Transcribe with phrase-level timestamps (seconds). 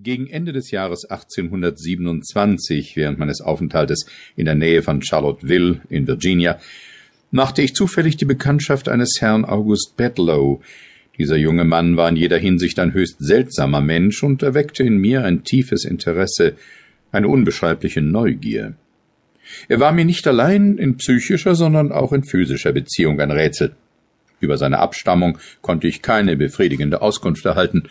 [0.00, 6.58] Gegen Ende des Jahres 1827, während meines Aufenthaltes in der Nähe von Charlotteville in Virginia,
[7.30, 10.62] machte ich zufällig die Bekanntschaft eines Herrn August Bedlow.
[11.18, 15.24] Dieser junge Mann war in jeder Hinsicht ein höchst seltsamer Mensch und erweckte in mir
[15.24, 16.54] ein tiefes Interesse,
[17.10, 18.72] eine unbeschreibliche Neugier.
[19.68, 23.74] Er war mir nicht allein in psychischer, sondern auch in physischer Beziehung ein Rätsel.
[24.40, 27.90] Über seine Abstammung konnte ich keine befriedigende Auskunft erhalten,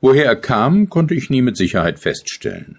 [0.00, 2.78] Woher er kam, konnte ich nie mit Sicherheit feststellen.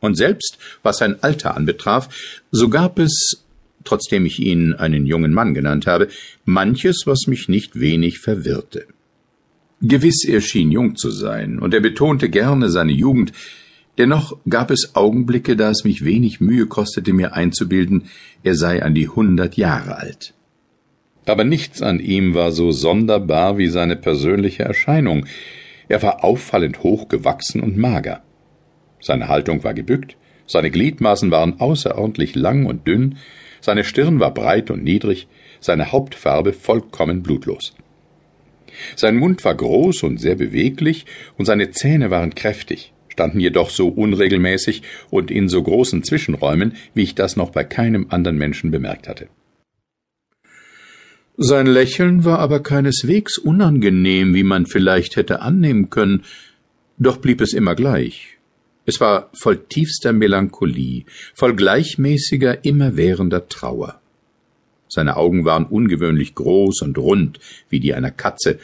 [0.00, 2.08] Und selbst was sein Alter anbetraf,
[2.50, 3.44] so gab es,
[3.84, 6.08] trotzdem ich ihn einen jungen Mann genannt habe,
[6.44, 8.86] manches, was mich nicht wenig verwirrte.
[9.80, 13.32] Gewiss, er schien jung zu sein, und er betonte gerne seine Jugend,
[13.98, 18.04] dennoch gab es Augenblicke, da es mich wenig Mühe kostete, mir einzubilden,
[18.42, 20.32] er sei an die hundert Jahre alt.
[21.26, 25.26] Aber nichts an ihm war so sonderbar wie seine persönliche Erscheinung,
[25.88, 28.22] er war auffallend hoch gewachsen und mager.
[29.00, 30.16] Seine Haltung war gebückt,
[30.46, 33.16] seine Gliedmaßen waren außerordentlich lang und dünn,
[33.60, 35.26] seine Stirn war breit und niedrig,
[35.60, 37.74] seine Hauptfarbe vollkommen blutlos.
[38.96, 41.06] Sein Mund war groß und sehr beweglich,
[41.38, 47.02] und seine Zähne waren kräftig, standen jedoch so unregelmäßig und in so großen Zwischenräumen, wie
[47.02, 49.28] ich das noch bei keinem anderen Menschen bemerkt hatte.
[51.36, 56.22] Sein Lächeln war aber keineswegs unangenehm, wie man vielleicht hätte annehmen können,
[56.96, 58.38] doch blieb es immer gleich.
[58.86, 64.00] Es war voll tiefster Melancholie, voll gleichmäßiger, immerwährender Trauer.
[64.86, 68.60] Seine Augen waren ungewöhnlich groß und rund, wie die einer Katze,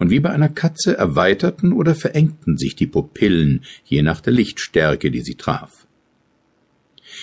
[0.00, 5.12] und wie bei einer Katze erweiterten oder verengten sich die Pupillen, je nach der Lichtstärke,
[5.12, 5.86] die sie traf.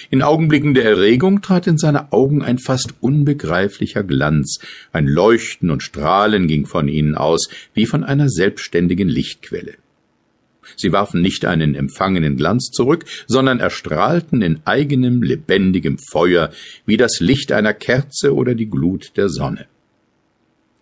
[0.10, 4.60] In Augenblicken der Erregung trat in seine Augen ein fast unbegreiflicher Glanz,
[4.92, 9.76] ein Leuchten und Strahlen ging von ihnen aus, wie von einer selbstständigen Lichtquelle.
[10.76, 16.52] Sie warfen nicht einen empfangenen Glanz zurück, sondern erstrahlten in eigenem lebendigem Feuer,
[16.86, 19.68] wie das Licht einer Kerze oder die Glut der Sonne.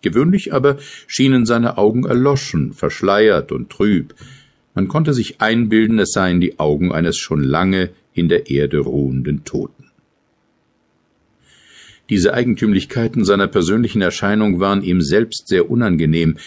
[0.02, 4.14] Gewöhnlich aber schienen seine Augen erloschen, verschleiert und trüb.
[4.74, 9.44] Man konnte sich einbilden, es seien die Augen eines schon lange in der Erde ruhenden
[9.44, 9.90] Toten.
[12.08, 16.38] Diese Eigentümlichkeiten seiner persönlichen Erscheinung waren ihm selbst sehr unangenehm.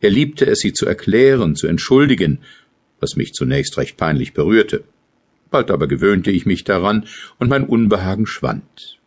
[0.00, 2.40] Er liebte es, sie zu erklären, zu entschuldigen,
[3.00, 4.82] was mich zunächst recht peinlich berührte.
[5.50, 7.06] Bald aber gewöhnte ich mich daran,
[7.38, 8.98] und mein Unbehagen schwand.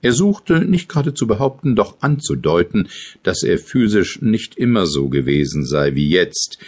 [0.00, 2.88] Er suchte, nicht gerade zu behaupten, doch anzudeuten,
[3.22, 6.58] dass er physisch nicht immer so gewesen sei wie jetzt,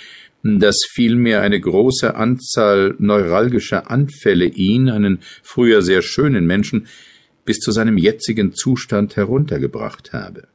[0.43, 6.87] dass vielmehr eine große Anzahl neuralgischer Anfälle ihn, einen früher sehr schönen Menschen,
[7.45, 10.49] bis zu seinem jetzigen Zustand heruntergebracht habe.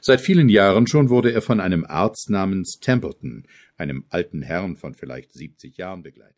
[0.00, 3.44] Seit vielen Jahren schon wurde er von einem Arzt namens Templeton,
[3.76, 6.36] einem alten Herrn von vielleicht siebzig Jahren begleitet.